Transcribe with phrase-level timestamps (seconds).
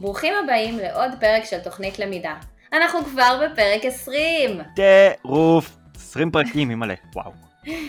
[0.00, 2.34] ברוכים הבאים לעוד פרק של תוכנית למידה.
[2.72, 4.60] אנחנו כבר בפרק 20!
[4.74, 5.76] טירוף!
[5.94, 7.32] 20 פרקים, אימא'לה, וואו.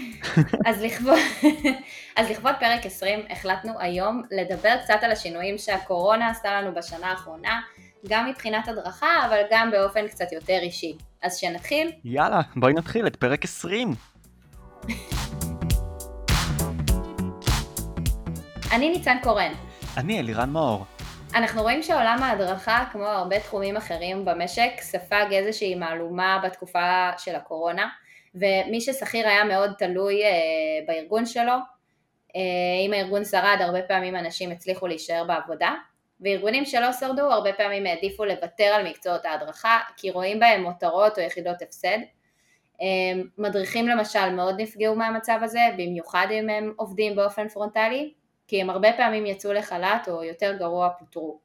[0.67, 1.19] אז לכבוד,
[2.17, 7.61] אז לכבוד פרק 20 החלטנו היום לדבר קצת על השינויים שהקורונה עשתה לנו בשנה האחרונה,
[8.07, 10.97] גם מבחינת הדרכה, אבל גם באופן קצת יותר אישי.
[11.21, 11.91] אז שנתחיל?
[12.03, 13.93] יאללה, בואי נתחיל את פרק 20.
[18.71, 19.51] אני ניצן קורן.
[19.97, 20.85] אני אלירן מאור.
[21.35, 27.89] אנחנו רואים שעולם ההדרכה, כמו הרבה תחומים אחרים במשק, ספג איזושהי מהלומה בתקופה של הקורונה,
[28.35, 30.29] ומי ששכיר היה מאוד תלוי אה,
[30.87, 31.53] בארגון שלו.
[32.35, 35.73] אה, אם הארגון שרד, הרבה פעמים אנשים הצליחו להישאר בעבודה,
[36.21, 41.23] וארגונים שלא שרדו, הרבה פעמים העדיפו לוותר על מקצועות ההדרכה, כי רואים בהם מותרות או
[41.23, 41.97] יחידות הפסד.
[42.81, 48.13] אה, מדריכים למשל מאוד נפגעו מהמצב הזה, במיוחד אם הם עובדים באופן פרונטלי,
[48.51, 51.39] כי הם הרבה פעמים יצאו לחל"ת או יותר גרוע פוטרו.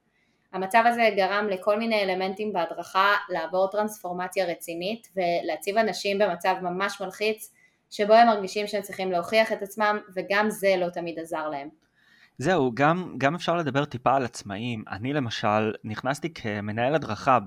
[0.52, 7.52] המצב הזה גרם לכל מיני אלמנטים בהדרכה לעבור טרנספורמציה רצינית ולהציב אנשים במצב ממש מלחיץ
[7.90, 11.68] שבו הם מרגישים שהם צריכים להוכיח את עצמם וגם זה לא תמיד עזר להם.
[12.38, 14.84] זהו, גם, גם אפשר לדבר טיפה על עצמאים.
[14.90, 17.38] אני למשל נכנסתי כמנהל הדרכה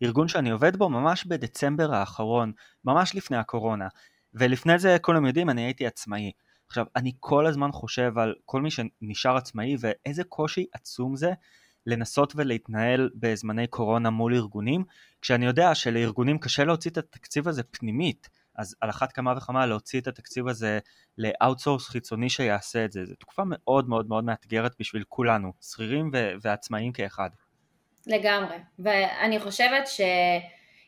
[0.00, 2.52] בארגון שאני עובד בו ממש בדצמבר האחרון,
[2.84, 3.88] ממש לפני הקורונה.
[4.34, 6.32] ולפני זה, כולם יודעים, אני הייתי עצמאי.
[6.68, 11.32] עכשיו, אני כל הזמן חושב על כל מי שנשאר עצמאי ואיזה קושי עצום זה
[11.86, 14.84] לנסות ולהתנהל בזמני קורונה מול ארגונים,
[15.22, 20.00] כשאני יודע שלארגונים קשה להוציא את התקציב הזה פנימית, אז על אחת כמה וכמה להוציא
[20.00, 20.78] את התקציב הזה
[21.18, 26.10] ל outsource חיצוני שיעשה את זה, זו תקופה מאוד מאוד מאוד מאתגרת בשביל כולנו, שכירים
[26.40, 27.30] ועצמאים כאחד.
[28.06, 30.00] לגמרי, ואני חושבת ש...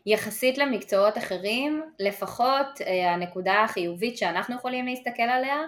[0.06, 5.59] יחסית למקצועות אחרים, לפחות אה, הנקודה החיובית שאנחנו יכולים להסתכל עליה,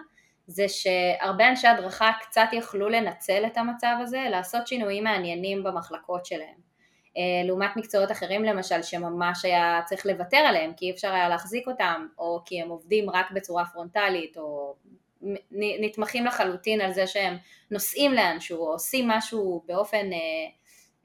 [0.47, 6.73] זה שהרבה אנשי הדרכה קצת יכלו לנצל את המצב הזה, לעשות שינויים מעניינים במחלקות שלהם.
[7.17, 11.69] אה, לעומת מקצועות אחרים למשל שממש היה צריך לוותר עליהם כי אי אפשר היה להחזיק
[11.69, 14.75] אותם או כי הם עובדים רק בצורה פרונטלית או
[15.81, 17.37] נתמכים לחלוטין על זה שהם
[17.71, 20.19] נוסעים לאנשהו או עושים משהו באופן אה,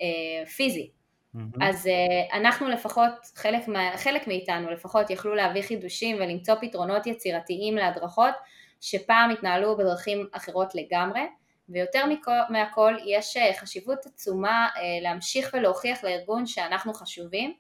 [0.02, 0.92] אה, פיזי
[1.36, 1.40] Mm-hmm.
[1.62, 3.64] אז uh, אנחנו לפחות, חלק,
[3.96, 8.34] חלק מאיתנו לפחות יכלו להביא חידושים ולמצוא פתרונות יצירתיים להדרכות
[8.82, 11.22] שפעם התנהלו בדרכים אחרות לגמרי
[11.70, 12.06] ויותר
[12.50, 17.54] מהכל יש uh, חשיבות עצומה uh, להמשיך ולהוכיח לארגון שאנחנו חשובים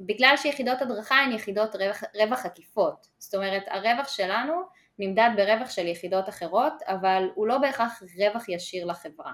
[0.00, 4.62] בגלל שיחידות הדרכה הן יחידות רווח, רווח עקיפות זאת אומרת הרווח שלנו
[4.98, 9.32] נמדד ברווח של יחידות אחרות אבל הוא לא בהכרח רווח ישיר לחברה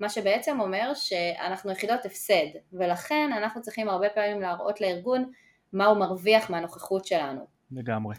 [0.00, 5.30] מה שבעצם אומר שאנחנו יחידות הפסד, ולכן אנחנו צריכים הרבה פעמים להראות לארגון
[5.72, 7.46] מה הוא מרוויח מהנוכחות שלנו.
[7.72, 8.14] לגמרי.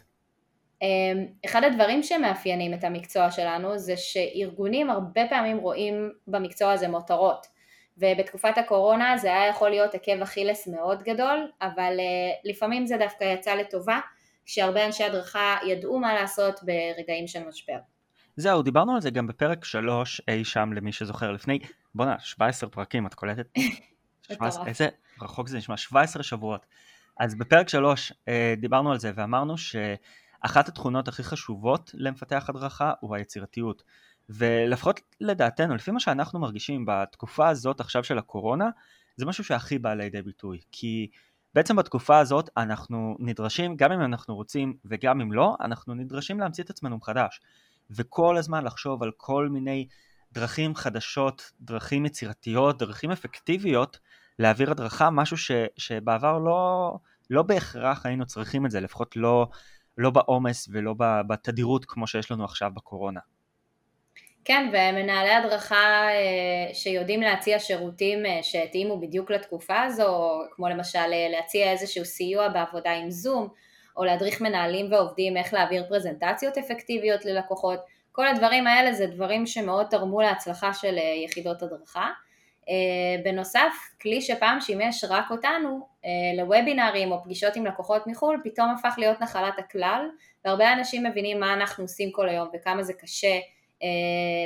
[0.82, 7.48] אמ, אחד הדברים שמאפיינים את המקצוע שלנו זה שארגונים הרבה פעמים רואים במקצוע הזה מותרות
[7.98, 13.24] ובתקופת הקורונה זה היה יכול להיות עקב אכילס מאוד גדול אבל אה, לפעמים זה דווקא
[13.24, 14.00] יצא לטובה
[14.46, 17.78] כשהרבה אנשי הדרכה ידעו מה לעשות ברגעים של משבר.
[18.38, 21.60] זהו, דיברנו על זה גם בפרק 3 אי שם למי שזוכר לפני,
[21.96, 23.48] בואנה, 17 פרקים, את קולטת?
[24.34, 24.88] 17, איזה
[25.22, 26.66] רחוק זה נשמע, 17 שבועות.
[27.20, 33.16] אז בפרק 3 אה, דיברנו על זה ואמרנו שאחת התכונות הכי חשובות למפתח הדרכה הוא
[33.16, 33.84] היצירתיות.
[34.30, 38.70] ולפחות לדעתנו, לפי מה שאנחנו מרגישים בתקופה הזאת עכשיו של הקורונה,
[39.18, 40.60] זה משהו שהכי בא לידי ביטוי.
[40.72, 41.10] כי
[41.54, 46.64] בעצם בתקופה הזאת אנחנו נדרשים, גם אם אנחנו רוצים וגם אם לא, אנחנו נדרשים להמציא
[46.64, 47.42] את עצמנו מחדש.
[47.92, 49.88] וכל הזמן לחשוב על כל מיני
[50.32, 54.00] דרכים חדשות, דרכים יצירתיות, דרכים אפקטיביות
[54.40, 56.94] להעביר הדרכה, משהו ש, שבעבר לא,
[57.30, 59.48] לא בהכרח היינו צריכים את זה, לפחות לא,
[59.98, 60.94] לא בעומס ולא
[61.28, 63.20] בתדירות כמו שיש לנו עכשיו בקורונה.
[64.46, 71.28] כן, ומנהלי הדרכה אה, שיודעים להציע שירותים אה, שהתאימו בדיוק לתקופה הזו, כמו למשל אה,
[71.32, 73.48] להציע איזשהו סיוע בעבודה עם זום,
[73.98, 77.80] או להדריך מנהלים ועובדים איך להעביר פרזנטציות אפקטיביות ללקוחות,
[78.12, 82.10] כל הדברים האלה זה דברים שמאוד תרמו להצלחה של אה, יחידות הדרכה.
[82.70, 86.10] אה, בנוסף, כלי שפעם שימש רק אותנו אה,
[86.44, 90.10] לוובינארים או פגישות עם לקוחות מחו"ל, פתאום הפך להיות נחלת הכלל,
[90.46, 93.40] והרבה אנשים מבינים מה אנחנו עושים כל היום וכמה זה קשה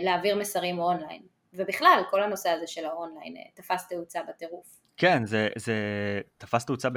[0.01, 1.21] להעביר מסרים אונליין.
[1.53, 4.78] ובכלל, כל הנושא הזה של האונליין תפס תאוצה בטירוף.
[4.99, 5.75] כן, זה, זה
[6.37, 6.89] תפס תאוצה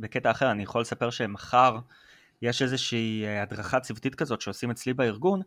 [0.00, 1.78] בקטע אחר, אני יכול לספר שמחר
[2.42, 5.40] יש איזושהי הדרכה צוותית כזאת שעושים אצלי בארגון,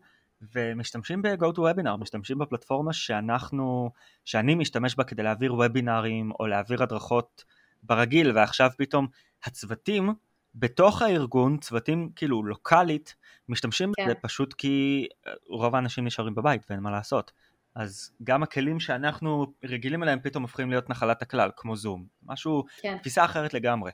[0.54, 3.90] ומשתמשים ב-GoToWebinar, משתמשים בפלטפורמה שאנחנו,
[4.24, 7.44] שאני משתמש בה כדי להעביר וובינארים או להעביר הדרכות
[7.82, 9.06] ברגיל, ועכשיו פתאום
[9.44, 10.14] הצוותים
[10.54, 13.14] בתוך הארגון, צוותים כאילו לוקאלית,
[13.48, 14.04] משתמשים כן.
[14.04, 15.06] בזה פשוט כי
[15.48, 17.32] רוב האנשים נשארים בבית ואין מה לעשות.
[17.74, 22.06] אז גם הכלים שאנחנו רגילים אליהם פתאום הופכים להיות נחלת הכלל, כמו זום.
[22.22, 22.96] משהו, כן.
[22.98, 23.90] תפיסה אחרת לגמרי.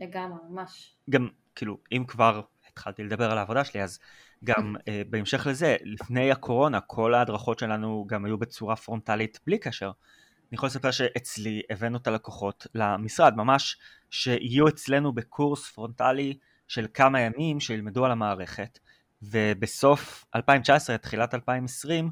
[0.00, 0.94] לגמרי, ממש.
[1.10, 3.98] גם, כאילו, אם כבר התחלתי לדבר על העבודה שלי, אז
[4.44, 9.86] גם uh, בהמשך לזה, לפני הקורונה, כל ההדרכות שלנו גם היו בצורה פרונטלית בלי קשר.
[9.86, 13.76] אני יכול לספר שאצלי הבאנו את הלקוחות למשרד, ממש
[14.10, 16.38] שיהיו אצלנו בקורס פרונטלי
[16.68, 18.78] של כמה ימים שילמדו על המערכת,
[19.22, 22.10] ובסוף 2019, תחילת 2020, אה,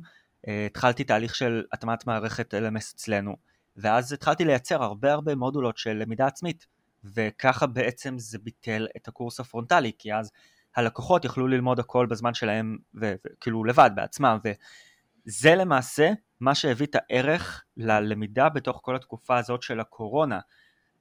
[0.66, 3.36] התחלתי תהליך של הטמעת מערכת LMS אצלנו,
[3.76, 6.66] ואז התחלתי לייצר הרבה הרבה מודולות של למידה עצמית,
[7.04, 10.30] וככה בעצם זה ביטל את הקורס הפרונטלי, כי אז
[10.76, 17.64] הלקוחות יכלו ללמוד הכל בזמן שלהם, וכאילו לבד בעצמם, וזה למעשה מה שהביא את הערך
[17.76, 20.40] ללמידה בתוך כל התקופה הזאת של הקורונה.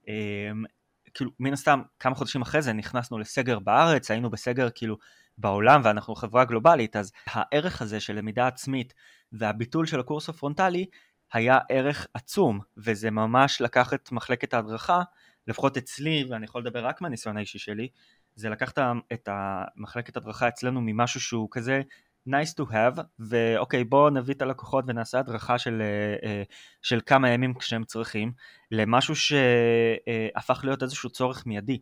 [0.08, 0.14] אמ,
[1.14, 4.98] כאילו מן הסתם כמה חודשים אחרי זה נכנסנו לסגר בארץ, היינו בסגר כאילו
[5.40, 8.94] בעולם ואנחנו חברה גלובלית, אז הערך הזה של למידה עצמית
[9.32, 10.86] והביטול של הקורס הפרונטלי
[11.34, 15.02] היה ערך עצום, וזה ממש לקח את מחלקת ההדרכה,
[15.48, 17.88] לפחות אצלי, ואני יכול לדבר רק מהניסיון האישי שלי,
[18.36, 18.80] זה לקחת
[19.14, 21.82] את המחלקת הדרכה אצלנו ממשהו שהוא כזה
[22.30, 26.44] nice to have, ואוקיי בואו נביא את הלקוחות ונעשה הדרכה של, אה, אה,
[26.82, 28.32] של כמה ימים כשהם צריכים,
[28.72, 31.80] למשהו שהפך להיות איזשהו צורך מיידי.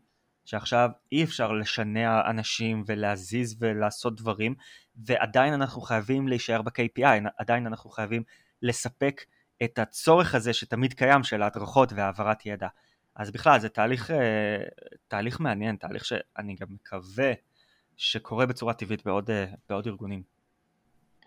[0.48, 4.56] שעכשיו אי אפשר לשנע אנשים ולהזיז ולעשות דברים
[4.96, 8.24] ועדיין אנחנו חייבים להישאר ב-KPI, עדיין אנחנו חייבים
[8.62, 9.22] לספק
[9.64, 12.68] את הצורך הזה שתמיד קיים של ההדרכות והעברת ידע.
[13.16, 14.18] אז בכלל זה תהליך, אה,
[15.08, 17.32] תהליך מעניין, תהליך שאני גם מקווה
[17.98, 20.24] שקורה בצורה טבעית בעוד, אה, בעוד ארגונים.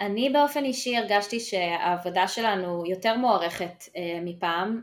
[0.00, 4.82] אני באופן אישי הרגשתי שהעבודה שלנו יותר מוערכת אה, מפעם,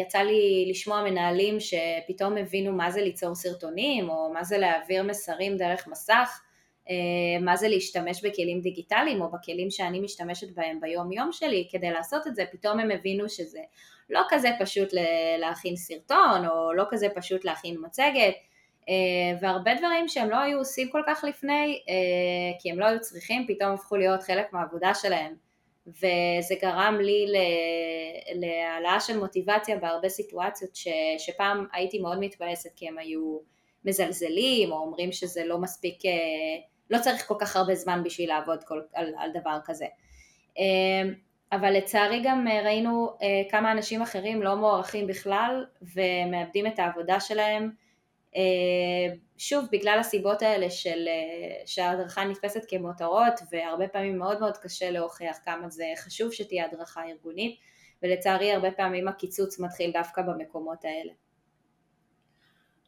[0.00, 5.56] יצא לי לשמוע מנהלים שפתאום הבינו מה זה ליצור סרטונים או מה זה להעביר מסרים
[5.56, 6.40] דרך מסך,
[6.90, 11.90] אה, מה זה להשתמש בכלים דיגיטליים או בכלים שאני משתמשת בהם ביום יום שלי כדי
[11.90, 13.60] לעשות את זה, פתאום הם הבינו שזה
[14.10, 14.88] לא כזה פשוט
[15.38, 18.34] להכין סרטון או לא כזה פשוט להכין מצגת
[18.88, 18.94] אה,
[19.40, 21.82] והרבה דברים שהם לא היו עושים כל כך לפני
[22.60, 25.51] כי הם לא היו צריכים פתאום הפכו להיות חלק מהעבודה שלהם
[25.86, 27.26] וזה גרם לי
[28.34, 30.88] להעלאה של מוטיבציה בהרבה סיטואציות ש,
[31.18, 33.38] שפעם הייתי מאוד מתבאסת כי הם היו
[33.84, 36.10] מזלזלים או אומרים שזה לא מספיק, אה,
[36.90, 39.86] לא צריך כל כך הרבה זמן בשביל לעבוד כל, על, על דבר כזה.
[40.58, 41.10] אה,
[41.52, 43.16] אבל לצערי גם אה, ראינו
[43.50, 47.70] כמה אנשים אחרים לא מוערכים בכלל ומאבדים את העבודה שלהם
[49.38, 55.36] שוב, בגלל הסיבות האלה של אה, שההדרכה נתפסת כמותרות והרבה פעמים מאוד מאוד קשה להוכיח
[55.44, 57.60] כמה זה חשוב שתהיה הדרכה ארגונית
[58.02, 61.12] ולצערי הרבה פעמים הקיצוץ מתחיל דווקא במקומות האלה.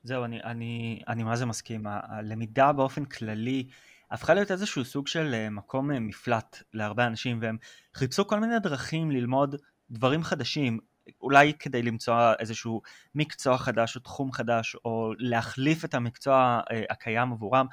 [0.02, 3.68] זהו, אני, אני, אני מה זה מסכים, הלמידה באופן כללי
[4.10, 7.56] הפכה להיות איזשהו סוג של אה, מקום מפלט להרבה אנשים והם
[7.94, 9.56] חיפשו כל מיני דרכים ללמוד
[9.90, 10.78] דברים חדשים,
[11.20, 12.82] אולי כדי למצוא איזשהו
[13.14, 17.66] מקצוע חדש או תחום חדש או להחליף את המקצוע אה, הקיים עבורם.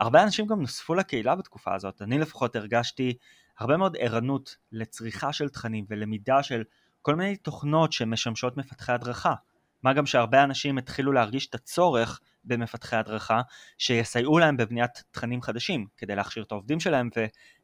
[0.00, 3.14] הרבה אנשים גם נוספו לקהילה בתקופה הזאת, אני לפחות הרגשתי
[3.58, 6.62] הרבה מאוד ערנות לצריכה של תכנים ולמידה של
[7.02, 9.34] כל מיני תוכנות שמשמשות מפתחי הדרכה.
[9.82, 13.40] מה גם שהרבה אנשים התחילו להרגיש את הצורך במפתחי הדרכה
[13.78, 17.10] שיסייעו להם בבניית תכנים חדשים כדי להכשיר את העובדים שלהם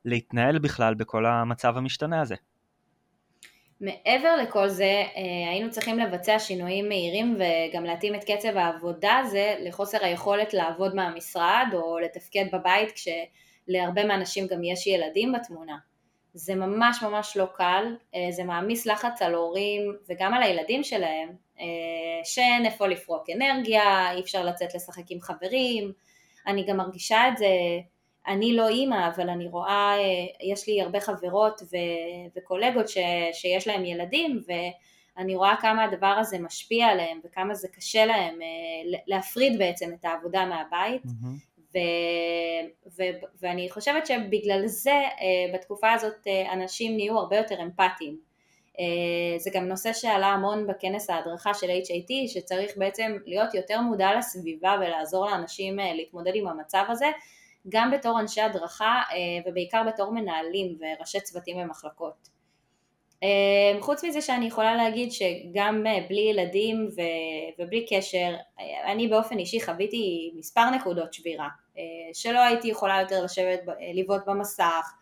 [0.05, 2.35] ולהתנהל בכלל בכל המצב המשתנה הזה.
[3.81, 4.85] מעבר לכל זה,
[5.17, 10.95] אה, היינו צריכים לבצע שינויים מהירים וגם להתאים את קצב העבודה הזה לחוסר היכולת לעבוד
[10.95, 15.77] מהמשרד או לתפקד בבית כשלהרבה מהאנשים גם יש ילדים בתמונה.
[16.35, 21.47] זה ממש ממש לא קל, אה, זה מעמיס לחץ על הורים וגם על הילדים שלהם,
[22.25, 25.93] שאין איפה לפרוק אנרגיה, אי אפשר לצאת לשחק עם חברים,
[26.47, 27.47] אני גם מרגישה את זה
[28.27, 29.95] אני לא אימא, אבל אני רואה,
[30.53, 32.99] יש לי הרבה חברות ו- וקולגות ש-
[33.33, 38.99] שיש להם ילדים, ואני רואה כמה הדבר הזה משפיע עליהם וכמה זה קשה להם אה,
[39.07, 41.03] להפריד בעצם את העבודה מהבית.
[41.05, 41.57] Mm-hmm.
[41.75, 48.27] ו- ו- ואני חושבת שבגלל זה אה, בתקופה הזאת אה, אנשים נהיו הרבה יותר אמפתיים.
[49.39, 54.77] זה גם נושא שעלה המון בכנס ההדרכה של HIT, שצריך בעצם להיות יותר מודע לסביבה
[54.81, 57.07] ולעזור לאנשים להתמודד עם המצב הזה,
[57.69, 59.17] גם בתור אנשי הדרכה אה,
[59.51, 62.29] ובעיקר בתור מנהלים וראשי צוותים במחלקות.
[63.23, 66.89] אה, חוץ מזה שאני יכולה להגיד שגם אה, בלי ילדים
[67.59, 68.35] ובלי קשר,
[68.87, 71.49] אני באופן אישי חוויתי מספר נקודות שבירה,
[72.13, 73.61] שלא הייתי יכולה יותר לשבת,
[73.95, 74.93] לבעוט במסך,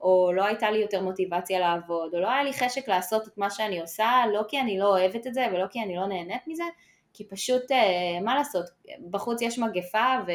[0.00, 3.50] או לא הייתה לי יותר מוטיבציה לעבוד, או לא היה לי חשק לעשות את מה
[3.50, 6.64] שאני עושה, לא כי אני לא אוהבת את זה ולא כי אני לא נהנית מזה,
[7.12, 8.64] כי פשוט, אה, מה לעשות,
[9.10, 10.30] בחוץ יש מגפה ו,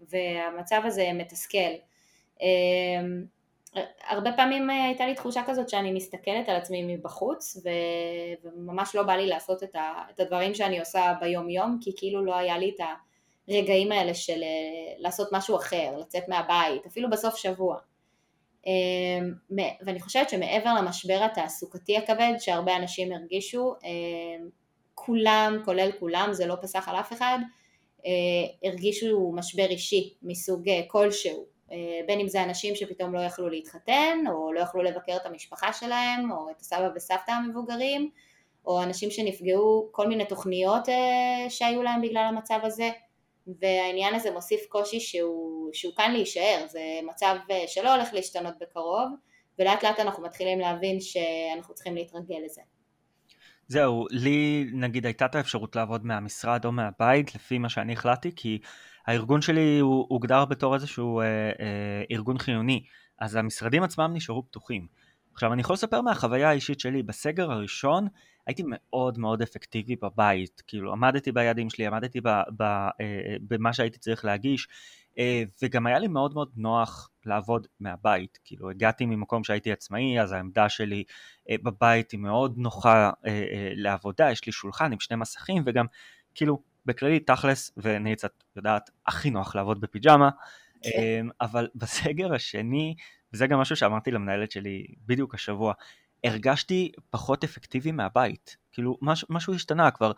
[0.00, 1.72] והמצב הזה מתסכל.
[2.42, 3.00] אה,
[4.08, 7.68] הרבה פעמים הייתה לי תחושה כזאת שאני מסתכלת על עצמי מבחוץ ו...
[8.44, 9.92] וממש לא בא לי לעשות את, ה...
[10.14, 12.84] את הדברים שאני עושה ביום יום כי כאילו לא היה לי את
[13.48, 14.40] הרגעים האלה של
[14.98, 17.78] לעשות משהו אחר, לצאת מהבית, אפילו בסוף שבוע.
[18.66, 19.32] אמ,
[19.86, 24.48] ואני חושבת שמעבר למשבר התעסוקתי הכבד שהרבה אנשים הרגישו, אמ,
[25.04, 27.38] כולם, כולל כולם, זה לא פסח על אף אחד,
[28.06, 33.48] אה, הרגישו משבר אישי מסוג אה, כלשהו, אה, בין אם זה אנשים שפתאום לא יכלו
[33.48, 38.10] להתחתן, או לא יכלו לבקר את המשפחה שלהם, או את הסבא וסבתא המבוגרים,
[38.66, 40.82] או אנשים שנפגעו כל מיני תוכניות
[41.48, 42.90] שהיו להם בגלל המצב הזה,
[43.46, 47.34] והעניין הזה מוסיף קושי שהוא, שהוא כאן להישאר, זה מצב
[47.66, 49.08] שלא הולך להשתנות בקרוב,
[49.58, 52.60] ולאט לאט אנחנו מתחילים להבין שאנחנו צריכים להתרגל לזה.
[53.70, 58.58] זהו, לי נגיד הייתה את האפשרות לעבוד מהמשרד או מהבית לפי מה שאני החלטתי, כי
[59.06, 61.26] הארגון שלי הוא הוגדר בתור איזשהו אה,
[61.60, 62.84] אה, ארגון חיוני,
[63.18, 64.86] אז המשרדים עצמם נשארו פתוחים.
[65.32, 68.08] עכשיו אני יכול לספר מהחוויה האישית שלי, בסגר הראשון
[68.46, 73.98] הייתי מאוד מאוד אפקטיבי בבית, כאילו עמדתי ביעדים שלי, עמדתי ב, ב, אה, במה שהייתי
[73.98, 74.74] צריך להגיש, אה,
[75.62, 80.68] וגם היה לי מאוד מאוד נוח לעבוד מהבית, כאילו הגעתי ממקום שהייתי עצמאי, אז העמדה
[80.68, 81.04] שלי
[81.50, 83.10] אה, בבית היא מאוד נוחה
[83.74, 85.86] לעבודה, יש לי שולחן עם שני מסכים וגם
[86.34, 90.30] כאילו בכללי תכלס, וניצה את יודעת, הכי נוח לעבוד בפיג'מה,
[90.82, 91.26] כן.
[91.40, 92.94] אבל בסגר השני,
[93.32, 95.72] וזה גם משהו שאמרתי למנהלת שלי בדיוק השבוע,
[96.24, 100.12] הרגשתי פחות אפקטיבי מהבית, כאילו מש, משהו השתנה כבר,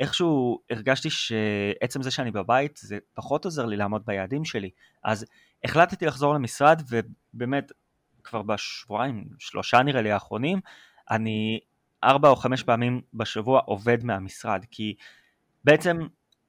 [0.00, 4.70] איכשהו הרגשתי שעצם זה שאני בבית זה פחות עוזר לי לעמוד ביעדים שלי,
[5.04, 5.26] אז
[5.64, 7.72] החלטתי לחזור למשרד ובאמת
[8.24, 10.60] כבר בשבועיים, שלושה נראה לי האחרונים,
[11.10, 11.60] אני
[12.04, 14.94] ארבע או חמש פעמים בשבוע עובד מהמשרד, כי
[15.64, 15.98] בעצם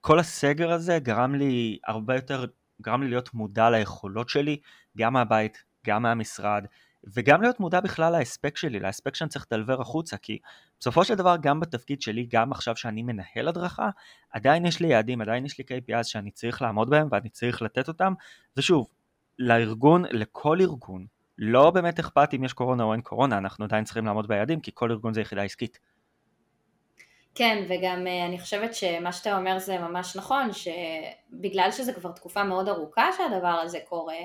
[0.02, 2.46] כל הסגר הזה גרם לי הרבה יותר,
[2.82, 4.58] גרם לי להיות מודע ליכולות שלי,
[4.98, 6.66] גם מהבית, גם מהמשרד,
[7.04, 10.40] וגם להיות מודע בכלל להספק שלי, להספק שאני צריך לדלבר החוצה, כי
[10.80, 13.90] בסופו של דבר גם בתפקיד שלי, גם עכשיו שאני מנהל הדרכה,
[14.32, 17.88] עדיין יש לי יעדים, עדיין יש לי KPIs שאני צריך לעמוד בהם ואני צריך לתת
[17.88, 18.14] אותם,
[18.58, 18.88] ושוב,
[19.40, 21.06] לארגון, לכל ארגון,
[21.38, 24.72] לא באמת אכפת אם יש קורונה או אין קורונה, אנחנו עדיין צריכים לעמוד ביעדים, כי
[24.74, 25.80] כל ארגון זה יחידה עסקית.
[27.36, 32.44] כן, וגם אה, אני חושבת שמה שאתה אומר זה ממש נכון, שבגלל שזה כבר תקופה
[32.44, 34.18] מאוד ארוכה שהדבר הזה קורה,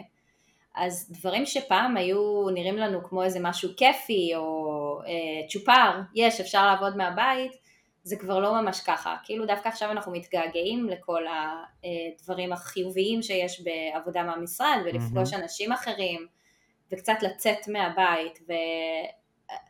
[0.75, 6.67] אז דברים שפעם היו נראים לנו כמו איזה משהו כיפי או אה, צ'ופר, יש, אפשר
[6.67, 7.52] לעבוד מהבית,
[8.05, 9.17] זה כבר לא ממש ככה.
[9.25, 15.37] כאילו דווקא עכשיו אנחנו מתגעגעים לכל הדברים החיוביים שיש בעבודה מהמשרד ולפגוש mm-hmm.
[15.37, 16.26] אנשים אחרים
[16.93, 18.38] וקצת לצאת מהבית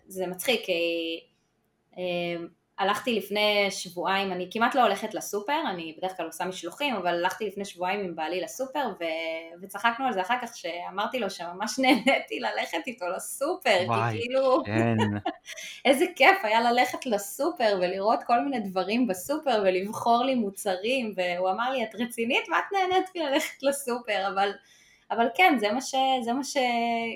[0.08, 1.20] וזה מצחיק כי
[1.98, 2.44] אה,
[2.78, 7.46] הלכתי לפני שבועיים, אני כמעט לא הולכת לסופר, אני בדרך כלל עושה משלוחים, אבל הלכתי
[7.46, 9.04] לפני שבועיים עם בעלי לסופר ו...
[9.62, 14.62] וצחקנו על זה אחר כך שאמרתי לו שממש נהניתי ללכת איתו לסופר, וואי, כי כאילו,
[14.64, 14.96] כן.
[15.84, 21.70] איזה כיף היה ללכת לסופר ולראות כל מיני דברים בסופר ולבחור לי מוצרים, והוא אמר
[21.70, 22.48] לי, את רצינית?
[22.48, 24.28] מה את נהנית ללכת לסופר?
[24.28, 24.52] אבל...
[25.10, 25.94] אבל כן, זה מה ש...
[26.24, 26.56] זה מה ש...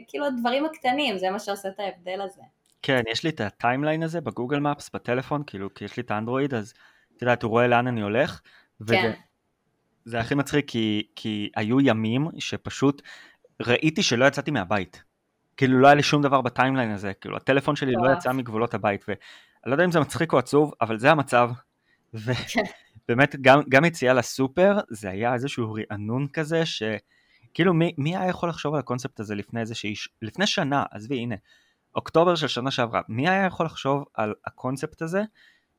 [0.08, 2.42] כאילו הדברים הקטנים, זה מה שעושה את ההבדל הזה.
[2.82, 6.02] כן, יש לי את ה timeline הזה ב Google Maps, בטלפון, כאילו, כי יש לי
[6.02, 6.74] את האנדרואיד, אז
[7.16, 8.40] את יודעת, הוא רואה לאן אני הולך.
[8.80, 9.12] וזה, כן.
[10.04, 13.02] זה הכי מצחיק, כי, כי היו ימים שפשוט
[13.62, 15.02] ראיתי שלא יצאתי מהבית.
[15.56, 18.74] כאילו, לא היה לי שום דבר ב timeline הזה, כאילו, הטלפון שלי לא יצא מגבולות
[18.74, 19.18] הבית, ואני
[19.66, 21.50] לא יודע אם זה מצחיק או עצוב, אבל זה המצב.
[22.14, 23.38] ובאמת, כן.
[23.42, 28.74] גם, גם יציאה לסופר, זה היה איזשהו רענון כזה, שכאילו, מי, מי היה יכול לחשוב
[28.74, 31.36] על הקונספט הזה לפני איזושהי, לפני שנה, עזבי, הנה.
[31.96, 35.22] אוקטובר של שנה שעברה, מי היה יכול לחשוב על הקונספט הזה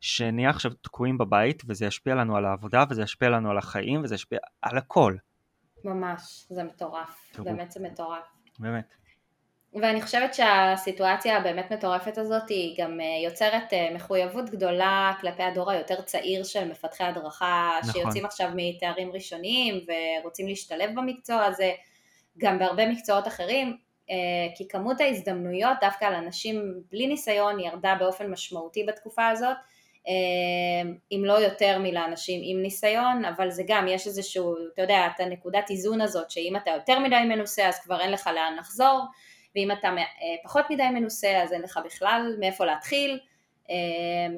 [0.01, 4.15] שנהיה עכשיו תקועים בבית וזה ישפיע לנו על העבודה וזה ישפיע לנו על החיים וזה
[4.15, 5.15] ישפיע על הכל.
[5.83, 7.45] ממש, זה מטורף, תראו.
[7.45, 8.23] באמת זה מטורף.
[8.59, 8.93] באמת.
[9.73, 15.71] ואני חושבת שהסיטואציה הבאמת מטורפת הזאת היא גם אה, יוצרת אה, מחויבות גדולה כלפי הדור
[15.71, 17.93] היותר צעיר של מפתחי הדרכה נכון.
[17.93, 21.71] שיוצאים עכשיו מתארים ראשוניים ורוצים להשתלב במקצוע הזה,
[22.37, 23.77] גם בהרבה מקצועות אחרים,
[24.55, 29.57] כי כמות ההזדמנויות דווקא לאנשים בלי ניסיון ירדה באופן משמעותי בתקופה הזאת,
[30.07, 35.19] אה, אם לא יותר מלאנשים עם ניסיון, אבל זה גם, יש איזשהו, אתה יודע, את
[35.19, 39.05] הנקודת איזון הזאת, שאם אתה יותר מדי מנוסה אז כבר אין לך לאן לחזור,
[39.55, 40.03] ואם אתה אה,
[40.43, 43.19] פחות מדי מנוסה אז אין לך בכלל מאיפה להתחיל,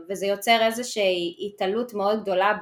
[0.09, 2.57] וזה יוצר איזושהי התעלות מאוד גדולה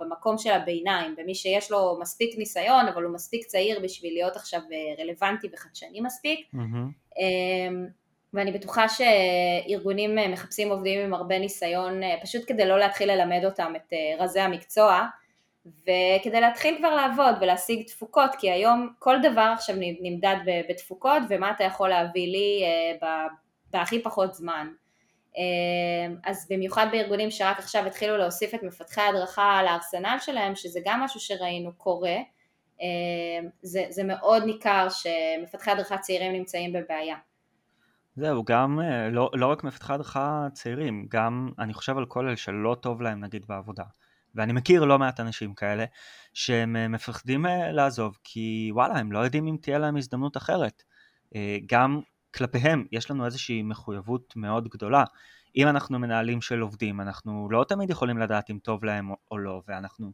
[0.00, 4.60] במקום של הביניים, במי שיש לו מספיק ניסיון אבל הוא מספיק צעיר בשביל להיות עכשיו
[4.72, 7.20] אה, רלוונטי וחדשני מספיק mm-hmm.
[8.32, 13.72] ואני בטוחה שארגונים אה, מחפשים עובדים עם הרבה ניסיון פשוט כדי לא להתחיל ללמד אותם
[13.76, 15.06] את רזי המקצוע
[15.66, 20.36] וכדי להתחיל כבר לעבוד ולהשיג תפוקות, כי היום כל דבר עכשיו נמדד
[20.68, 22.62] בתפוקות ומה אתה יכול להביא לי
[23.70, 24.68] בהכי פחות זמן.
[26.24, 31.20] אז במיוחד בארגונים שרק עכשיו התחילו להוסיף את מפתחי ההדרכה לארסנל שלהם, שזה גם משהו
[31.20, 32.16] שראינו קורה,
[33.62, 37.16] זה, זה מאוד ניכר שמפתחי הדרכה צעירים נמצאים בבעיה.
[38.16, 42.36] זהו, גם אה, לא, לא רק מפתחי הדרכה צעירים, גם אני חושב על כל אלה
[42.36, 43.84] שלא טוב להם נגיד בעבודה.
[44.34, 45.84] ואני מכיר לא מעט אנשים כאלה
[46.34, 50.82] שהם אה, מפחדים אה, לעזוב כי וואלה הם לא יודעים אם תהיה להם הזדמנות אחרת.
[51.66, 52.00] גם
[52.34, 55.04] כלפיהם יש לנו איזושהי מחויבות מאוד גדולה.
[55.56, 59.62] אם אנחנו מנהלים של עובדים אנחנו לא תמיד יכולים לדעת אם טוב להם או לא
[59.68, 60.12] ואנחנו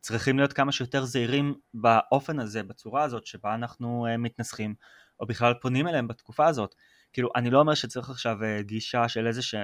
[0.00, 4.74] צריכים להיות כמה שיותר זהירים באופן הזה, בצורה הזאת שבה אנחנו מתנסחים
[5.20, 6.74] או בכלל פונים אליהם בתקופה הזאת.
[7.12, 9.54] כאילו, אני לא אומר שצריך עכשיו אה, גישה של איזה ש...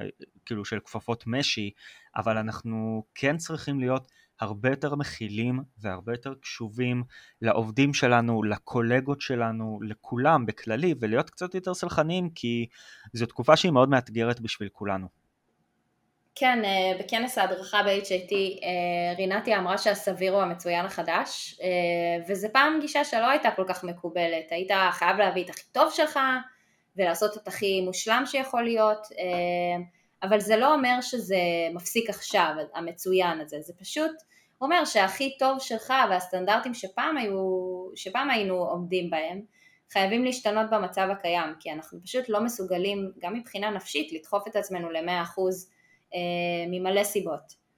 [0.47, 1.71] כאילו, של כפפות משי,
[2.17, 7.05] אבל אנחנו כן צריכים להיות הרבה יותר מכילים והרבה יותר קשובים
[7.43, 12.67] לעובדים שלנו, לקולגות שלנו, לכולם בכללי, ולהיות קצת יותר סלחניים, כי
[13.13, 15.07] זו תקופה שהיא מאוד מאתגרת בשביל כולנו.
[16.35, 21.61] כן, אה, בכנס ההדרכה ב-HIT אה, רינתי אמרה שהסביר הוא המצוין החדש,
[22.29, 26.19] וזה פעם גישה שלא הייתה כל כך מקובלת, היית חייב להביא את הכי טוב שלך,
[26.99, 29.85] ולעשות את הכי מושלם שיכול להיות, אה,
[30.23, 31.37] אבל זה לא אומר שזה
[31.75, 34.13] מפסיק עכשיו, המצוין הזה, זה פשוט
[34.61, 37.39] אומר שהכי טוב שלך והסטנדרטים שפעם, היו,
[37.95, 39.43] שפעם היינו עומדים בהם,
[39.93, 44.91] חייבים להשתנות במצב הקיים, כי אנחנו פשוט לא מסוגלים, גם מבחינה נפשית, לדחוף את עצמנו
[44.91, 45.41] ל-100%
[46.15, 46.19] אה,
[46.71, 47.69] ממלא סיבות.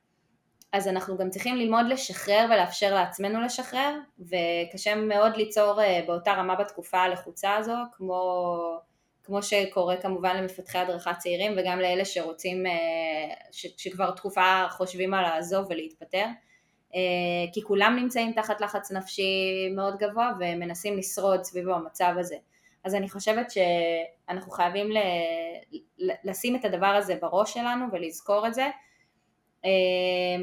[0.72, 6.54] אז אנחנו גם צריכים ללמוד לשחרר ולאפשר לעצמנו לשחרר, וקשה מאוד ליצור אה, באותה רמה
[6.54, 8.80] בתקופה הלחוצה הזו, כמו
[9.24, 12.72] כמו שקורה כמובן למפתחי הדרכה צעירים וגם לאלה שרוצים, אה,
[13.50, 16.26] ש, שכבר תקופה חושבים על לעזוב ולהתפטר,
[16.94, 17.00] אה,
[17.52, 22.36] כי כולם נמצאים תחת לחץ נפשי מאוד גבוה ומנסים לשרוד סביב המצב הזה.
[22.84, 24.98] אז אני חושבת שאנחנו חייבים ל,
[26.24, 28.66] לשים את הדבר הזה בראש שלנו ולזכור את זה
[29.64, 29.70] אה,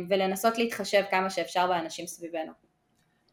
[0.09, 2.66] ולנסות להתחשב כמה שאפשר באנשים סביבנו.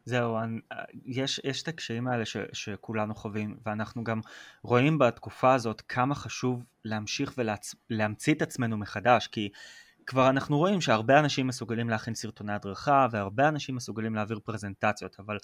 [0.05, 0.61] זהו, אני,
[1.05, 4.21] יש, יש את הקשיים האלה ש, שכולנו חווים, ואנחנו גם
[4.62, 7.35] רואים בתקופה הזאת כמה חשוב להמשיך
[7.90, 9.49] ולהמציא את עצמנו מחדש, כי
[10.07, 15.38] כבר אנחנו רואים שהרבה אנשים מסוגלים להכין סרטוני הדרכה, והרבה אנשים מסוגלים להעביר פרזנטציות, אבל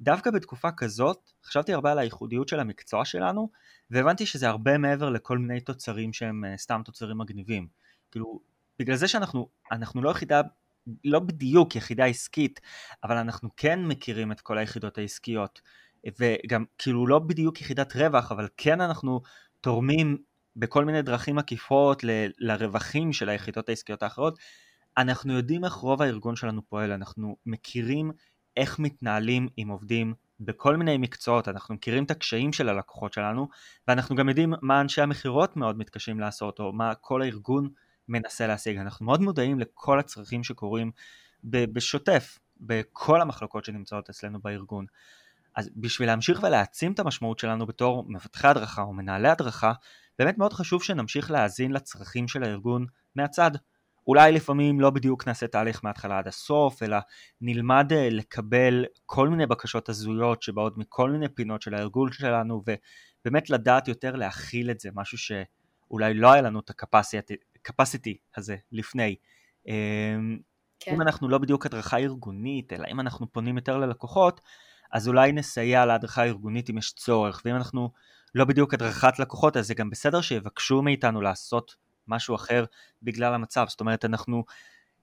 [0.00, 3.50] דווקא בתקופה כזאת, חשבתי הרבה על הייחודיות של המקצוע שלנו,
[3.90, 7.68] והבנתי שזה הרבה מעבר לכל מיני תוצרים שהם אה, סתם תוצרים מגניבים.
[8.10, 8.40] כאילו,
[8.78, 9.48] בגלל זה שאנחנו
[9.94, 10.40] לא יחידה
[11.04, 12.60] לא בדיוק יחידה עסקית,
[13.04, 15.60] אבל אנחנו כן מכירים את כל היחידות העסקיות,
[16.20, 19.20] וגם כאילו לא בדיוק יחידת רווח, אבל כן אנחנו
[19.60, 20.18] תורמים
[20.56, 24.38] בכל מיני דרכים עקיפות ל- לרווחים של היחידות העסקיות האחרות,
[24.98, 28.10] אנחנו יודעים איך רוב הארגון שלנו פועל, אנחנו מכירים
[28.56, 33.48] איך מתנהלים עם עובדים בכל מיני מקצועות, אנחנו מכירים את הקשיים של הלקוחות שלנו,
[33.88, 37.68] ואנחנו גם יודעים מה אנשי המכירות מאוד מתקשים לעשות, או מה כל הארגון
[38.08, 38.76] מנסה להשיג.
[38.76, 40.90] אנחנו מאוד מודעים לכל הצרכים שקורים
[41.44, 44.86] בשוטף, בכל המחלקות שנמצאות אצלנו בארגון.
[45.56, 49.72] אז בשביל להמשיך ולהעצים את המשמעות שלנו בתור מפתחי הדרכה או מנהלי הדרכה,
[50.18, 52.86] באמת מאוד חשוב שנמשיך להאזין לצרכים של הארגון
[53.16, 53.50] מהצד.
[54.06, 56.96] אולי לפעמים לא בדיוק נעשה תהליך מההתחלה עד הסוף, אלא
[57.40, 63.50] נלמד אה, לקבל כל מיני בקשות הזויות שבאות מכל מיני פינות של הארגון שלנו, ובאמת
[63.50, 66.70] לדעת יותר להכיל את זה, משהו שאולי לא היה לנו את
[67.68, 69.16] capacity הזה לפני.
[69.68, 70.38] אמ,
[70.80, 70.94] כן.
[70.94, 74.40] אם אנחנו לא בדיוק הדרכה ארגונית, אלא אם אנחנו פונים יותר ללקוחות,
[74.92, 77.90] אז אולי נסייע להדרכה הארגונית אם יש צורך, ואם אנחנו
[78.34, 81.76] לא בדיוק הדרכת לקוחות, אז זה גם בסדר שיבקשו מאיתנו לעשות
[82.08, 82.64] משהו אחר
[83.02, 83.66] בגלל המצב.
[83.68, 84.44] זאת אומרת, אנחנו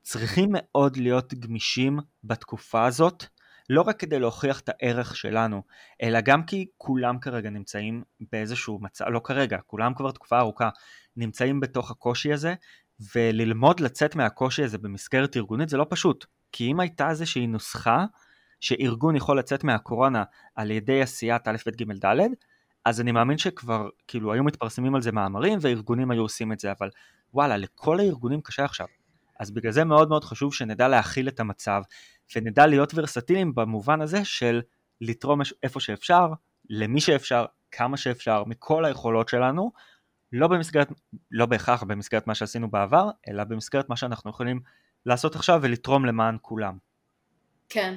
[0.01, 3.25] צריכים מאוד להיות גמישים בתקופה הזאת,
[3.73, 5.63] לא רק כדי להוכיח את הערך שלנו,
[6.01, 10.69] אלא גם כי כולם כרגע נמצאים באיזשהו מצב, לא כרגע, כולם כבר תקופה ארוכה
[11.17, 12.53] נמצאים בתוך הקושי הזה,
[13.15, 18.05] וללמוד לצאת מהקושי הזה במסגרת ארגונית זה לא פשוט, כי אם הייתה איזושהי נוסחה
[18.59, 20.23] שארגון יכול לצאת מהקורונה
[20.55, 22.19] על ידי עשיית א', ב', ג', ד',
[22.85, 26.71] אז אני מאמין שכבר, כאילו, היו מתפרסמים על זה מאמרים וארגונים היו עושים את זה,
[26.71, 26.89] אבל
[27.33, 28.87] וואלה, לכל הארגונים קשה עכשיו.
[29.39, 31.81] אז בגלל זה מאוד מאוד חשוב שנדע להכיל את המצב,
[32.35, 34.61] ונדע להיות ורסטיליים במובן הזה של
[35.01, 36.27] לתרום איפה שאפשר,
[36.69, 39.71] למי שאפשר, כמה שאפשר, מכל היכולות שלנו,
[40.31, 40.87] לא במסגרת,
[41.31, 44.59] לא בהכרח במסגרת מה שעשינו בעבר, אלא במסגרת מה שאנחנו יכולים
[45.05, 46.77] לעשות עכשיו ולתרום למען כולם.
[47.69, 47.95] כן.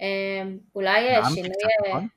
[0.00, 1.50] אמ, אולי אה, שינוי...
[1.50, 2.08] אה, נכון?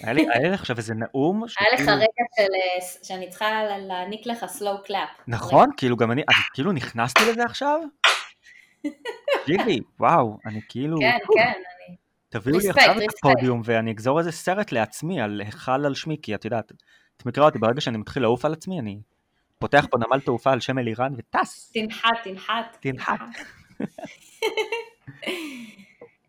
[0.00, 1.42] היה לי עכשיו איזה נאום.
[1.60, 5.22] היה לך רגע אה, שאני צריכה להעניק לך slow clap.
[5.28, 6.22] נכון, כאילו גם אני,
[6.54, 7.80] כאילו נכנסתי לזה עכשיו?
[9.46, 10.96] תקשיבי, וואו, אני כאילו...
[11.00, 11.52] כן, כן,
[11.88, 11.96] אני...
[12.28, 16.34] תביאו לי עכשיו את הפודיום ואני אגזור איזה סרט לעצמי על היכל על שמי, כי
[16.34, 16.72] את יודעת,
[17.16, 19.00] את מכירה אותי, ברגע שאני מתחיל לעוף על עצמי, אני
[19.58, 21.72] פותח פה נמל תעופה על שם אלירן וטס.
[21.74, 22.76] תנחת, תנחת.
[22.80, 23.20] תנחת.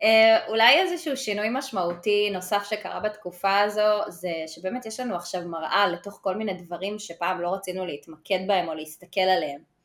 [0.03, 5.87] אה, אולי איזשהו שינוי משמעותי נוסף שקרה בתקופה הזו זה שבאמת יש לנו עכשיו מראה
[5.87, 9.76] לתוך כל מיני דברים שפעם לא רצינו להתמקד בהם או להסתכל עליהם.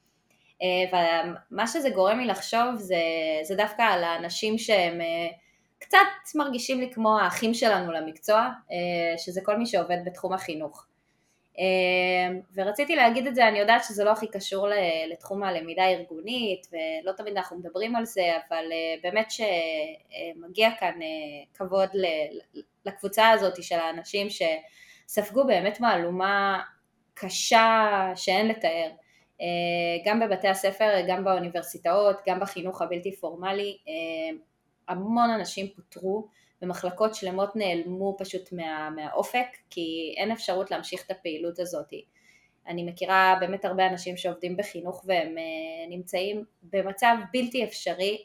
[0.62, 0.98] אה,
[1.50, 2.96] ומה שזה גורם לי לחשוב זה,
[3.42, 5.28] זה דווקא על האנשים שהם אה,
[5.78, 5.98] קצת
[6.34, 8.48] מרגישים לי כמו האחים שלנו למקצוע,
[9.16, 10.86] שזה כל מי שעובד בתחום החינוך.
[12.54, 14.68] ורציתי להגיד את זה, אני יודעת שזה לא הכי קשור
[15.12, 21.44] לתחום הלמידה הארגונית ולא תמיד אנחנו מדברים על זה, אבל אה, באמת שמגיע כאן אה,
[21.54, 21.88] כבוד
[22.86, 26.62] לקבוצה הזאת של האנשים שספגו באמת מהלומה
[27.14, 28.90] קשה שאין לתאר, אה,
[30.04, 33.78] גם בבתי הספר, גם באוניברסיטאות, גם בחינוך הבלתי פורמלי,
[34.88, 36.28] המון אנשים פוטרו
[36.62, 41.92] ומחלקות שלמות נעלמו פשוט מה, מהאופק כי אין אפשרות להמשיך את הפעילות הזאת.
[42.66, 48.24] אני מכירה באמת הרבה אנשים שעובדים בחינוך והם uh, נמצאים במצב בלתי אפשרי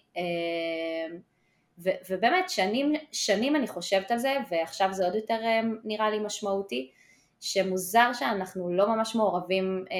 [2.10, 5.40] ובאמת שנים, שנים אני חושבת על זה ועכשיו זה עוד יותר
[5.84, 6.92] נראה לי משמעותי
[7.40, 9.92] שמוזר שאנחנו לא ממש מעורבים uh,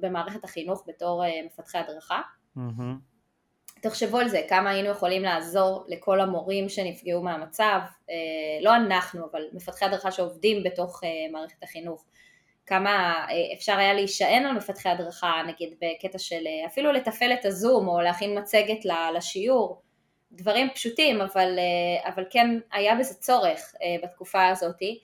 [0.00, 2.20] במערכת החינוך בתור uh, מפתחי הדרכה.
[2.56, 3.14] mm-hmm.
[3.84, 7.78] תחשבו על זה, כמה היינו יכולים לעזור לכל המורים שנפגעו מהמצב,
[8.10, 8.14] אה,
[8.60, 12.04] לא אנחנו, אבל מפתחי הדרכה שעובדים בתוך אה, מערכת החינוך,
[12.66, 17.88] כמה אה, אפשר היה להישען על מפתחי הדרכה, נגיד בקטע של אפילו לתפעל את הזום
[17.88, 18.84] או להכין מצגת
[19.14, 19.82] לשיעור,
[20.32, 21.58] דברים פשוטים, אבל,
[22.04, 25.00] אבל כן היה בזה צורך בתקופה הזאתי,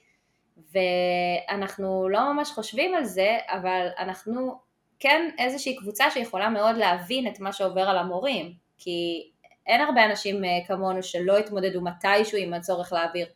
[0.73, 4.55] ואנחנו לא ממש חושבים על זה, אבל אנחנו
[4.99, 9.29] כן איזושהי קבוצה שיכולה מאוד להבין את מה שעובר על המורים, כי
[9.67, 13.27] אין הרבה אנשים אה, כמונו שלא התמודדו מתישהו עם הצורך להעביר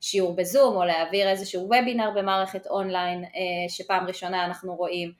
[0.00, 5.12] שיעור בזום או להעביר איזשהו וובינר במערכת אונליין אה, שפעם ראשונה אנחנו רואים.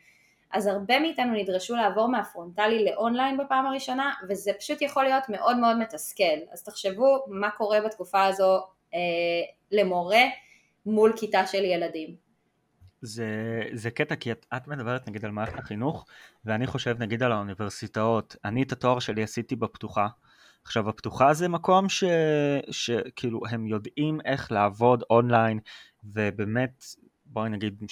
[0.52, 5.76] אז הרבה מאיתנו נדרשו לעבור מהפרונטלי לאונליין בפעם הראשונה וזה פשוט יכול להיות מאוד מאוד
[5.76, 6.38] מתסכל.
[6.52, 8.60] אז תחשבו מה קורה בתקופה הזו
[8.94, 8.98] אה,
[9.72, 10.22] למורה
[10.86, 12.16] מול כיתה של ילדים.
[13.02, 13.26] זה,
[13.72, 16.06] זה קטע כי את, את מדברת נגיד על מערכת החינוך
[16.44, 20.08] ואני חושב נגיד על האוניברסיטאות אני את התואר שלי עשיתי בפתוחה
[20.64, 22.04] עכשיו הפתוחה זה מקום ש,
[22.70, 25.60] שכאילו הם יודעים איך לעבוד אונליין
[26.04, 26.84] ובאמת
[27.26, 27.82] בואי נגיד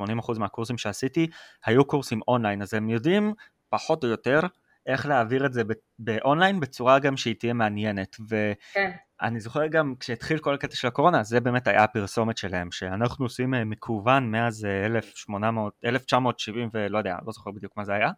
[0.00, 1.26] 70-80% מהקורסים שעשיתי
[1.64, 3.34] היו קורסים אונליין אז הם יודעים
[3.68, 4.40] פחות או יותר
[4.86, 5.62] איך להעביר את זה
[5.98, 8.52] באונליין בצורה גם שהיא תהיה מעניינת ו...
[8.72, 8.90] כן.
[9.22, 13.54] אני זוכר גם כשהתחיל כל הקטע של הקורונה, זה באמת היה הפרסומת שלהם, שאנחנו עושים
[13.54, 18.10] אה, מקוון מאז 1800, אה, 1970 ולא יודע, לא זוכר בדיוק מה זה היה.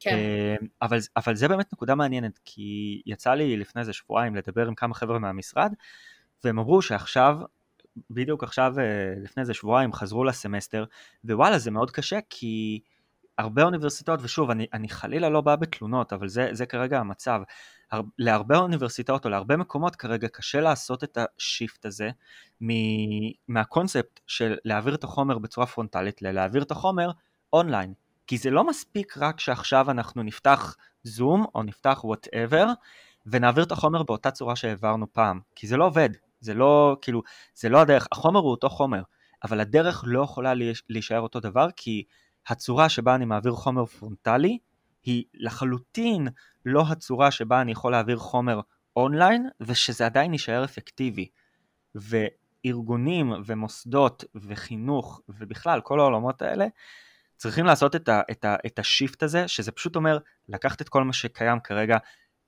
[0.00, 0.10] כן.
[0.10, 4.74] אה, אבל, אבל זה באמת נקודה מעניינת, כי יצא לי לפני איזה שבועיים לדבר עם
[4.74, 5.72] כמה חבר'ה מהמשרד,
[6.44, 7.38] והם אמרו שעכשיו,
[8.10, 8.74] בדיוק עכשיו
[9.24, 10.84] לפני איזה שבועיים חזרו לסמסטר,
[11.24, 12.80] ווואלה זה מאוד קשה כי
[13.38, 17.40] הרבה אוניברסיטאות, ושוב אני, אני חלילה לא בא בתלונות, אבל זה, זה כרגע המצב,
[18.18, 22.10] להרבה אוניברסיטאות או להרבה מקומות כרגע קשה לעשות את ה shift הזה
[23.48, 27.10] מהקונספט של להעביר את החומר בצורה פרונטלית ללהעביר את החומר
[27.52, 27.94] אונליין.
[28.26, 32.66] כי זה לא מספיק רק שעכשיו אנחנו נפתח זום או נפתח whatever
[33.26, 37.22] ונעביר את החומר באותה צורה שהעברנו פעם, כי זה לא עובד, זה לא, כאילו,
[37.54, 39.02] זה לא הדרך, החומר הוא אותו חומר,
[39.44, 40.52] אבל הדרך לא יכולה
[40.88, 42.04] להישאר אותו דבר כי
[42.48, 44.58] הצורה שבה אני מעביר חומר פרונטלי
[45.02, 46.28] היא לחלוטין
[46.64, 48.60] לא הצורה שבה אני יכול להעביר חומר
[48.96, 51.28] אונליין ושזה עדיין יישאר אפקטיבי.
[51.96, 56.66] וארגונים ומוסדות וחינוך ובכלל כל העולמות האלה
[57.36, 60.88] צריכים לעשות את, ה, את, ה, את ה shift הזה שזה פשוט אומר לקחת את
[60.88, 61.98] כל מה שקיים כרגע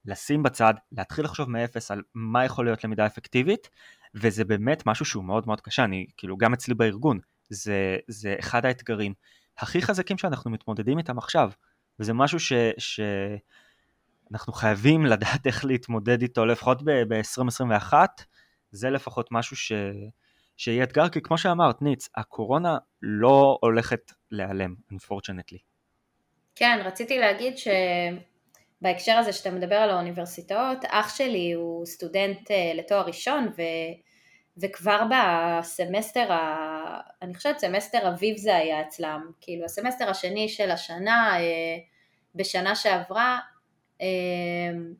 [0.04, 3.70] לשים בצד, להתחיל לחשוב מאפס על מה יכול להיות למידה אפקטיבית
[4.14, 7.18] וזה באמת משהו שהוא מאוד מאוד קשה, אני כאילו גם אצלי בארגון
[7.50, 9.14] זה, זה אחד האתגרים
[9.59, 11.51] הכי חזקים שאנחנו מתמודדים איתם עכשיו
[12.01, 12.53] וזה משהו ש...
[12.79, 13.01] ש...
[14.33, 17.92] אנחנו חייבים לדעת איך להתמודד איתו לפחות ב-2021,
[18.71, 19.73] זה לפחות משהו ש...
[20.57, 25.59] שיהיה אתגר, כי כמו שאמרת, ניץ, הקורונה לא הולכת להיעלם, unfortunately.
[26.55, 27.55] כן, רציתי להגיד
[28.81, 33.62] שבהקשר הזה שאתה מדבר על האוניברסיטאות, אח שלי הוא סטודנט אה, לתואר ראשון, ו...
[34.61, 37.01] וכבר בסמסטר, ה...
[37.23, 41.77] אני חושבת סמסטר אביב זה היה אצלם, כאילו הסמסטר השני של השנה, אה,
[42.35, 43.38] בשנה שעברה,
[44.01, 44.94] אמ,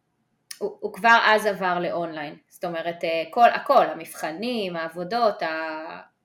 [0.59, 5.43] הוא, הוא כבר אז עבר לאונליין, זאת אומרת אה, כל, הכל, המבחנים, העבודות,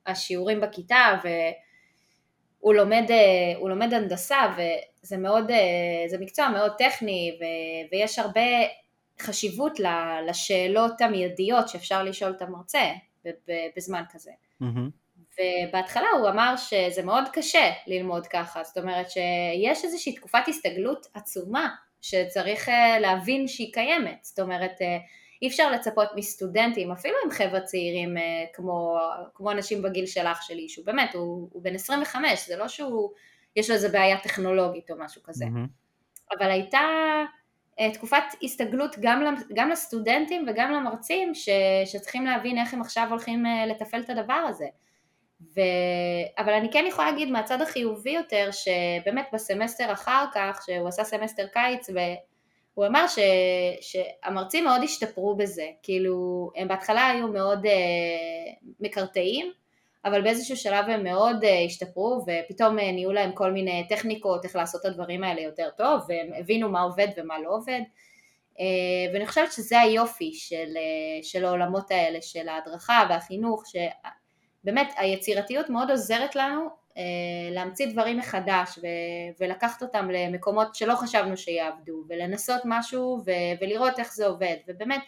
[0.06, 7.44] השיעורים בכיתה והוא לומד, אה, לומד הנדסה וזה מאוד, אה, זה מקצוע מאוד טכני ו,
[7.92, 8.42] ויש הרבה
[9.22, 9.80] חשיבות
[10.28, 12.82] לשאלות המיידיות שאפשר לשאול את המרצה
[13.76, 14.32] בזמן כזה.
[14.62, 15.04] Mm-hmm.
[15.40, 21.76] ובהתחלה הוא אמר שזה מאוד קשה ללמוד ככה, זאת אומרת שיש איזושהי תקופת הסתגלות עצומה
[22.02, 24.98] שצריך אה, להבין שהיא קיימת, זאת אומרת אה,
[25.42, 28.98] אי אפשר לצפות מסטודנטים, אפילו עם חבר'ה צעירים אה, כמו,
[29.34, 33.12] כמו אנשים בגיל של אח שלי, שהוא באמת, הוא, הוא בן 25, זה לא שהוא,
[33.56, 36.36] יש לו איזה בעיה טכנולוגית או משהו כזה, mm-hmm.
[36.38, 36.80] אבל הייתה
[37.94, 41.50] תקופת הסתגלות גם, גם לסטודנטים וגם למרצים ש,
[41.86, 44.66] שצריכים להבין איך הם עכשיו הולכים לתפעל את הדבר הזה.
[45.56, 45.62] ו...
[46.38, 51.48] אבל אני כן יכולה להגיד מהצד החיובי יותר, שבאמת בסמסטר אחר כך, שהוא עשה סמסטר
[51.48, 53.20] קיץ, והוא אמר ש...
[53.82, 57.70] שהמרצים מאוד השתפרו בזה, כאילו הם בהתחלה היו מאוד uh,
[58.80, 59.52] מקרטעים,
[60.06, 64.56] אבל באיזשהו שלב הם מאוד אה, השתפרו ופתאום אה, נהיו להם כל מיני טכניקות איך
[64.56, 67.82] לעשות את הדברים האלה יותר טוב והם הבינו מה עובד ומה לא עובד.
[68.54, 68.60] uh,
[69.14, 70.78] ואני חושבת שזה היופי של,
[71.22, 73.64] של העולמות האלה של ההדרכה והחינוך
[74.64, 77.04] באמת היצירתיות מאוד עוזרת לנו אה,
[77.52, 84.14] להמציא דברים מחדש ו- ולקחת אותם למקומות שלא חשבנו שיעבדו ולנסות משהו ו- ולראות איך
[84.14, 84.56] זה עובד.
[84.68, 85.02] ובאמת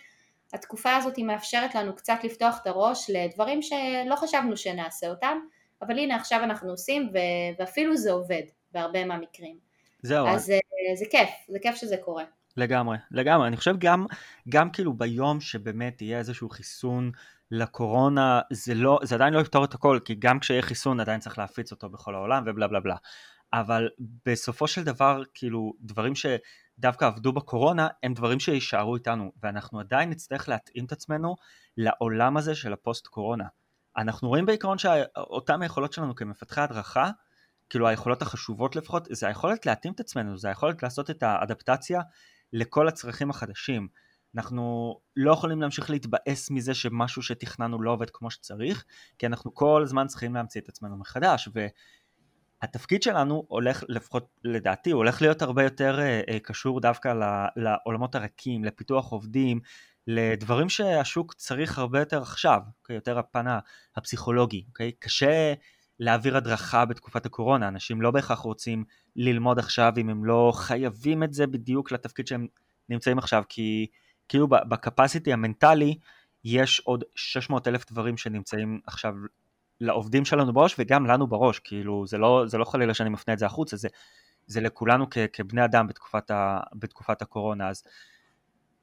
[0.56, 5.38] התקופה הזאת היא מאפשרת לנו קצת לפתוח את הראש לדברים שלא חשבנו שנעשה אותם
[5.82, 9.58] אבל הנה עכשיו אנחנו עושים ו- ואפילו זה עובד בהרבה מהמקרים.
[10.02, 12.24] זהו אז זה, אה, זה כיף, זה כיף שזה קורה.
[12.58, 14.06] לגמרי, לגמרי, אני חושב גם,
[14.50, 17.12] גם כאילו ביום שבאמת יהיה איזשהו חיסון
[17.52, 21.38] לקורונה זה לא, זה עדיין לא יפתור את הכל, כי גם כשיהיה חיסון עדיין צריך
[21.38, 22.96] להפיץ אותו בכל העולם ובלה בלה בלה.
[23.54, 23.90] אבל
[24.26, 26.16] בסופו של דבר, כאילו, דברים
[26.78, 31.36] שדווקא עבדו בקורונה, הם דברים שיישארו איתנו, ואנחנו עדיין נצטרך להתאים את עצמנו
[31.78, 33.46] לעולם הזה של הפוסט קורונה.
[33.98, 37.10] אנחנו רואים בעיקרון שאותן היכולות שלנו כמפתחי הדרכה,
[37.70, 42.02] כאילו היכולות החשובות לפחות, זה היכולת להתאים את עצמנו, זה היכולת לעשות את האדפטציה
[42.54, 43.88] לכל הצרכים החדשים.
[44.36, 48.86] אנחנו לא יכולים להמשיך להתבאס מזה שמשהו שתכננו לא עובד כמו שצריך,
[49.18, 51.50] כי אנחנו כל הזמן צריכים להמציא את עצמנו מחדש,
[52.66, 57.14] והתפקיד שלנו הולך, לפחות לדעתי, הוא הולך להיות הרבה יותר אה, אה, קשור דווקא
[57.56, 59.60] לעולמות הרכים, לפיתוח עובדים,
[60.08, 62.96] לדברים שהשוק צריך הרבה יותר עכשיו, אוקיי?
[62.96, 63.46] יותר הפן
[63.96, 64.64] הפסיכולוגי?
[64.68, 64.92] אוקיי?
[65.00, 65.54] קשה
[66.00, 68.84] להעביר הדרכה בתקופת הקורונה, אנשים לא בהכרח רוצים
[69.16, 72.48] ללמוד עכשיו אם הם לא חייבים את זה בדיוק לתפקיד שהם
[72.90, 73.88] נמצאים עכשיו, כי
[74.30, 75.98] כאילו בקפסיטי המנטלי
[76.44, 79.14] יש עוד 600 אלף דברים שנמצאים עכשיו
[79.82, 83.40] לעובדים שלנו בראש וגם לנו בראש, כאילו זה לא, זה לא חלילה שאני מפנה את
[83.40, 83.88] זה החוצה, זה,
[84.48, 87.84] זה לכולנו כ, כבני אדם בתקופת, ה, בתקופת הקורונה, אז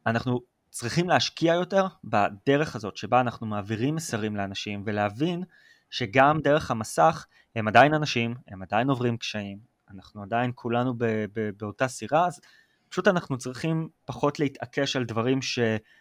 [0.07, 5.45] אנחנו צריכים להשקיע יותר בדרך הזאת שבה אנחנו מעבירים מסרים לאנשים ולהבין
[5.91, 7.27] שגם דרך המסך
[7.57, 9.59] הם עדיין אנשים, הם עדיין עוברים קשיים,
[9.95, 12.41] אנחנו עדיין כולנו ב, ב, באותה סירה, אז
[12.89, 15.59] פשוט אנחנו צריכים פחות להתעקש על דברים ש,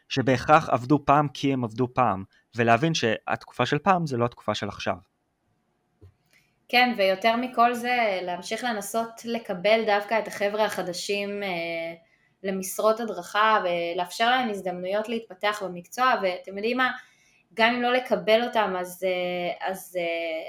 [0.09, 2.23] שבהכרח עבדו פעם כי הם עבדו פעם,
[2.55, 4.95] ולהבין שהתקופה של פעם זה לא התקופה של עכשיו.
[6.69, 11.49] כן, ויותר מכל זה, להמשיך לנסות לקבל דווקא את החבר'ה החדשים אה,
[12.43, 16.91] למשרות הדרכה ולאפשר להם הזדמנויות להתפתח במקצוע, ואתם יודעים מה,
[17.53, 20.03] גם אם לא לקבל אותם, אז, אה, אז אה,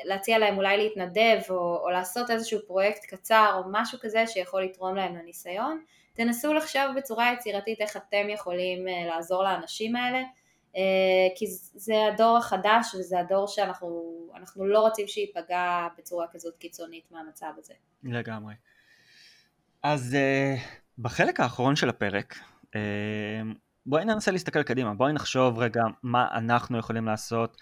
[0.05, 4.97] להציע להם אולי להתנדב או, או לעשות איזשהו פרויקט קצר או משהו כזה שיכול לתרום
[4.97, 5.83] להם לניסיון.
[6.15, 10.23] תנסו לחשוב בצורה יצירתית איך אתם יכולים אה, לעזור לאנשים האלה,
[11.37, 17.75] כי זה הדור החדש וזה הדור שאנחנו לא רוצים שייפגע בצורה כזאת קיצונית מהמצב הזה.
[18.03, 18.55] לגמרי.
[19.83, 20.55] אז אה,
[20.99, 22.39] בחלק האחרון של הפרק,
[23.87, 27.57] בואי ננסה להסתכל קדימה, בואי נחשוב רגע מה אנחנו יכולים לעשות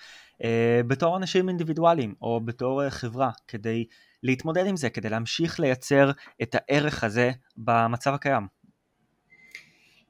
[0.86, 3.84] בתור אנשים אינדיבידואליים או בתור חברה כדי
[4.22, 6.10] להתמודד עם זה, כדי להמשיך לייצר
[6.42, 8.46] את הערך הזה במצב הקיים?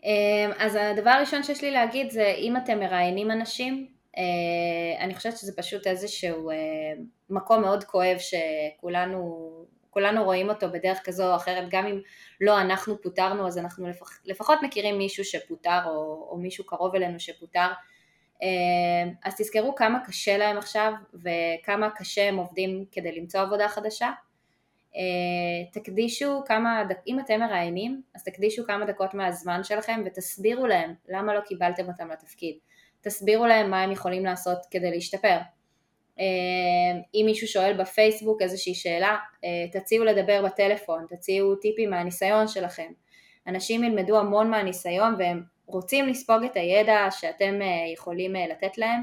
[0.04, 3.86] אמ, אז הדבר הראשון שיש לי להגיד זה אם אתם מראיינים אנשים,
[4.16, 6.56] אה, אני חושבת שזה פשוט איזשהו אה,
[7.30, 9.50] מקום מאוד כואב שכולנו
[9.90, 12.00] כולנו רואים אותו בדרך כזו או אחרת, גם אם
[12.40, 17.20] לא אנחנו פוטרנו אז אנחנו לפח, לפחות מכירים מישהו שפוטר או, או מישהו קרוב אלינו
[17.20, 17.66] שפוטר,
[18.42, 18.48] אה,
[19.24, 24.10] אז תזכרו כמה קשה להם עכשיו וכמה קשה הם עובדים כדי למצוא עבודה חדשה.
[24.96, 31.34] אה, תקדישו כמה, אם אתם מראיינים, אז תקדישו כמה דקות מהזמן שלכם ותסבירו להם למה
[31.34, 32.54] לא קיבלתם אותם לתפקיד.
[33.00, 35.38] תסבירו להם מה הם יכולים לעשות כדי להשתפר.
[36.18, 36.24] אה,
[37.14, 39.16] אם מישהו שואל בפייסבוק איזושהי שאלה,
[39.72, 42.92] תציעו לדבר בטלפון, תציעו טיפים מהניסיון שלכם.
[43.46, 49.02] אנשים ילמדו המון מהניסיון והם רוצים לספוג את הידע שאתם אה, יכולים אה, לתת להם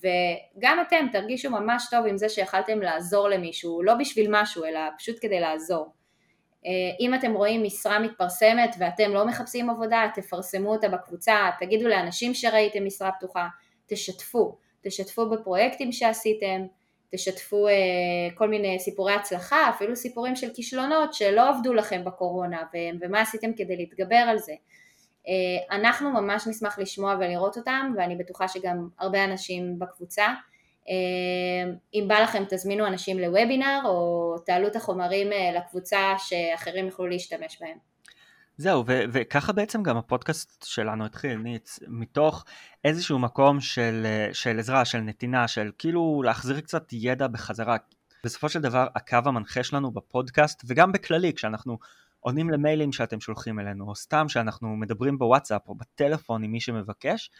[0.00, 5.16] וגם אתם תרגישו ממש טוב עם זה שיכלתם לעזור למישהו, לא בשביל משהו אלא פשוט
[5.20, 5.92] כדי לעזור.
[7.00, 12.86] אם אתם רואים משרה מתפרסמת ואתם לא מחפשים עבודה, תפרסמו אותה בקבוצה, תגידו לאנשים שראיתם
[12.86, 13.48] משרה פתוחה,
[13.86, 16.66] תשתפו, תשתפו בפרויקטים שעשיתם,
[17.10, 17.68] תשתפו
[18.34, 22.62] כל מיני סיפורי הצלחה, אפילו סיפורים של כישלונות שלא עבדו לכם בקורונה
[23.00, 24.52] ומה עשיתם כדי להתגבר על זה.
[25.28, 30.26] אה, אנחנו ממש נשמח לשמוע ולראות אותם ואני בטוחה שגם הרבה אנשים בקבוצה.
[30.88, 37.06] אה, אם בא לכם תזמינו אנשים לוובינר או תעלו את החומרים אה, לקבוצה שאחרים יוכלו
[37.06, 37.78] להשתמש בהם.
[38.58, 42.44] זהו, ו- וככה בעצם גם הפודקאסט שלנו התחיל, ניץ, מתוך
[42.84, 47.76] איזשהו מקום של, של עזרה, של נתינה, של כאילו להחזיר קצת ידע בחזרה.
[48.24, 51.78] בסופו של דבר הקו המנחה שלנו בפודקאסט, וגם בכללי, כשאנחנו
[52.26, 57.30] עונים למיילים שאתם שולחים אלינו, או סתם שאנחנו מדברים בוואטסאפ או בטלפון עם מי שמבקש,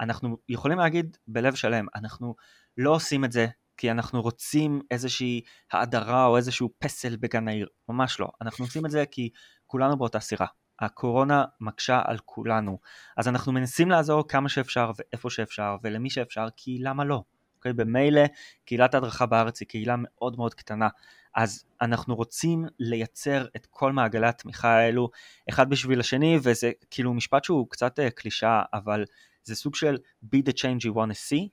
[0.00, 2.34] אנחנו יכולים להגיד בלב שלם, אנחנו
[2.76, 5.40] לא עושים את זה כי אנחנו רוצים איזושהי
[5.72, 8.28] האדרה או איזשהו פסל בגן העיר, ממש לא.
[8.40, 9.30] אנחנו עושים את זה כי
[9.66, 10.46] כולנו באותה סירה.
[10.80, 12.78] הקורונה מקשה על כולנו,
[13.16, 17.22] אז אנחנו מנסים לעזור כמה שאפשר ואיפה שאפשר ולמי שאפשר, כי למה לא?
[17.60, 17.72] אוקיי?
[17.72, 18.22] במילא
[18.64, 20.88] קהילת ההדרכה בארץ היא קהילה מאוד מאוד קטנה,
[21.34, 25.10] אז אנחנו רוצים לייצר את כל מעגלי התמיכה האלו
[25.48, 29.04] אחד בשביל השני, וזה כאילו משפט שהוא קצת uh, קלישאה, אבל
[29.44, 29.98] זה סוג של
[30.34, 31.48] be the change you want to see,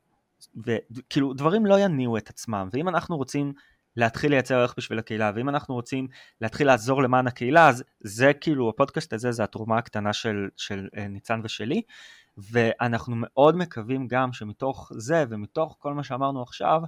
[0.66, 3.54] וכאילו דברים לא יניעו את עצמם, ואם אנחנו רוצים
[3.96, 6.08] להתחיל לייצר ערך בשביל הקהילה, ואם אנחנו רוצים
[6.42, 11.00] להתחיל לעזור למען הקהילה, אז זה כאילו, הפודקאסט הזה זה התרומה הקטנה של, של uh,
[11.00, 11.82] ניצן ושלי,
[12.38, 16.82] ואנחנו מאוד מקווים גם שמתוך זה ומתוך כל מה שאמרנו עכשיו,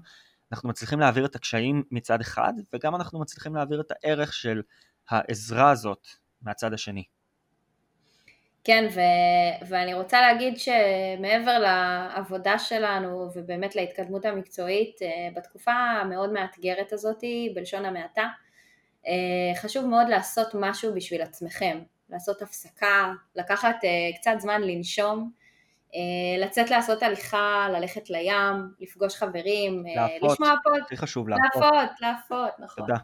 [0.52, 4.62] אנחנו מצליחים להעביר את הקשיים מצד אחד, וגם אנחנו מצליחים להעביר את הערך של
[5.10, 6.08] העזרה הזאת
[6.42, 7.04] מהצד השני.
[8.64, 16.94] כן, ו- ואני רוצה להגיד שמעבר לעבודה שלנו ובאמת להתקדמות המקצועית, אה, בתקופה המאוד מאתגרת
[16.94, 17.24] הזאת,
[17.56, 18.28] בלשון המעטה,
[19.08, 25.32] אה, חשוב מאוד לעשות משהו בשביל עצמכם, לעשות הפסקה, לקחת אה, קצת זמן לנשום,
[26.40, 30.82] לצאת לעשות הליכה, ללכת לים, לפגוש חברים, אה, להפות, לשמוע פוד...
[30.86, 31.62] הכי חשוב להפות.
[31.62, 32.86] להפות, להפות, נכון.
[32.86, 33.00] תודה.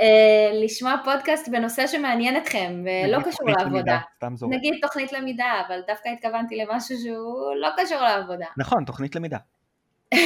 [0.00, 3.98] אה, לשמוע פודקאסט בנושא שמעניין אתכם ולא קשור לעבודה.
[4.22, 8.46] למידה, נגיד תוכנית למידה, אבל דווקא התכוונתי למשהו שהוא לא קשור לעבודה.
[8.56, 9.38] נכון, תוכנית למידה.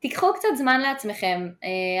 [0.00, 1.48] תיקחו קצת זמן לעצמכם,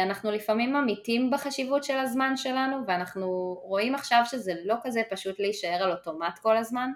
[0.02, 3.26] אנחנו לפעמים אמיתים בחשיבות של הזמן שלנו ואנחנו
[3.62, 6.90] רואים עכשיו שזה לא כזה פשוט להישאר על אוטומט כל הזמן.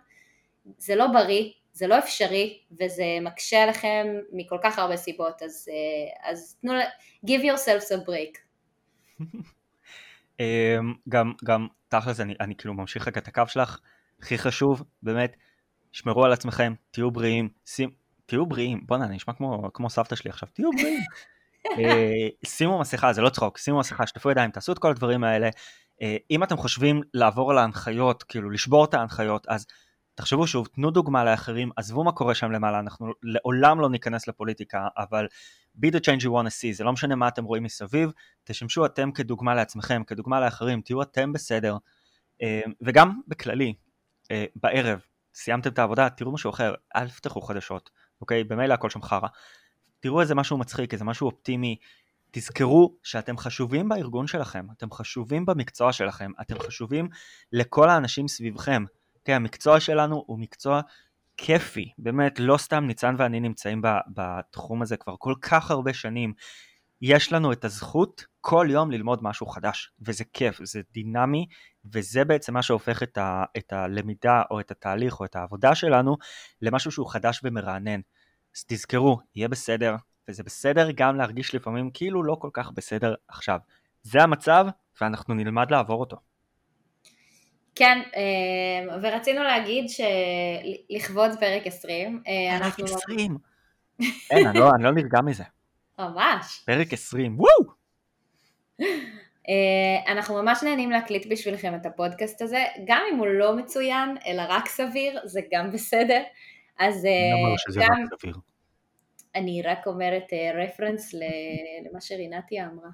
[0.78, 6.30] זה לא בריא, זה לא אפשרי, וזה מקשה עליכם מכל כך הרבה סיבות, אז, אה,
[6.30, 6.72] אז תנו,
[7.26, 8.38] give yourselves a break.
[10.40, 13.78] אמ, גם, גם תכל'ס אני, אני כאילו ממשיך רק את הקו שלך,
[14.20, 15.36] הכי חשוב, באמת,
[15.92, 17.90] שמרו על עצמכם, תהיו בריאים, שים,
[18.26, 21.00] תהיו בריאים, בואנה, אני נשמע כמו, כמו סבתא שלי עכשיו, תהיו בריאים.
[21.78, 25.48] אה, שימו מסכה, זה לא צחוק, שימו מסכה, שטפו ידיים, תעשו את כל הדברים האלה.
[26.02, 29.66] אה, אם אתם חושבים לעבור על ההנחיות, כאילו לשבור את ההנחיות, אז
[30.16, 34.88] תחשבו שוב, תנו דוגמה לאחרים, עזבו מה קורה שם למעלה, אנחנו לעולם לא ניכנס לפוליטיקה,
[34.96, 35.26] אבל
[35.84, 38.12] be the change you want to see, זה לא משנה מה אתם רואים מסביב,
[38.44, 41.76] תשמשו אתם כדוגמה לעצמכם, כדוגמה לאחרים, תהיו אתם בסדר,
[42.42, 43.74] אה, וגם בכללי,
[44.30, 45.00] אה, בערב,
[45.34, 48.44] סיימתם את העבודה, תראו משהו אחר, אל תפתחו חדשות, אוקיי?
[48.44, 49.28] במילא הכל שם חרא.
[50.00, 51.76] תראו איזה משהו מצחיק, איזה משהו אופטימי,
[52.30, 57.08] תזכרו שאתם חשובים בארגון שלכם, אתם חשובים במקצוע שלכם, אתם חשובים
[57.52, 58.84] לכל האנשים סביבכם.
[59.26, 60.80] כן, המקצוע שלנו הוא מקצוע
[61.36, 66.32] כיפי, באמת, לא סתם ניצן ואני נמצאים בתחום הזה כבר כל כך הרבה שנים.
[67.02, 71.46] יש לנו את הזכות כל יום ללמוד משהו חדש, וזה כיף, זה דינמי,
[71.92, 76.16] וזה בעצם מה שהופך את, ה, את הלמידה או את התהליך או את העבודה שלנו
[76.62, 78.00] למשהו שהוא חדש ומרענן.
[78.56, 79.96] אז תזכרו, יהיה בסדר,
[80.28, 83.58] וזה בסדר גם להרגיש לפעמים כאילו לא כל כך בסדר עכשיו.
[84.02, 84.66] זה המצב,
[85.00, 86.16] ואנחנו נלמד לעבור אותו.
[87.76, 93.36] כן, אה, ורצינו להגיד שלכבוד פרק 20, אה, פרק 20?
[94.30, 95.44] אין, אני לא, אני לא נרגע מזה.
[95.98, 96.62] ממש.
[96.66, 97.76] פרק 20, וואו!
[99.48, 104.42] אה, אנחנו ממש נהנים להקליט בשבילכם את הפודקאסט הזה, גם אם הוא לא מצוין, אלא
[104.48, 106.22] רק סביר, זה גם בסדר.
[106.78, 107.06] אז
[107.76, 107.82] גם...
[107.82, 108.34] רק סביר.
[109.34, 112.90] אני רק אומרת רפרנס למה שרינתיה אמרה.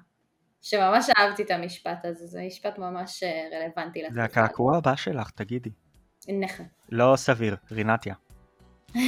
[0.63, 4.15] שממש אהבתי את המשפט הזה, זה משפט ממש אה, רלוונטי לתקופה.
[4.15, 5.69] זה הקעקוע הבא שלך, תגידי.
[6.39, 6.65] נכון.
[6.89, 8.15] לא סביר, רינתיה.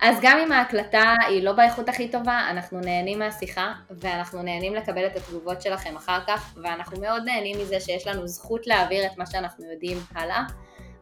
[0.00, 5.06] אז גם אם ההקלטה היא לא באיכות הכי טובה, אנחנו נהנים מהשיחה, ואנחנו נהנים לקבל
[5.06, 9.26] את התגובות שלכם אחר כך, ואנחנו מאוד נהנים מזה שיש לנו זכות להעביר את מה
[9.26, 10.42] שאנחנו יודעים הלאה.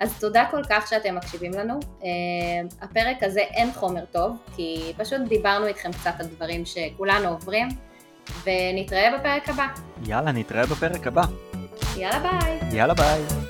[0.00, 1.80] אז תודה כל כך שאתם מקשיבים לנו.
[2.00, 2.04] Uh,
[2.80, 7.68] הפרק הזה אין חומר טוב, כי פשוט דיברנו איתכם קצת על דברים שכולנו עוברים,
[8.44, 9.66] ונתראה בפרק הבא.
[10.06, 11.22] יאללה, נתראה בפרק הבא.
[11.96, 12.58] יאללה ביי.
[12.72, 13.47] יאללה ביי.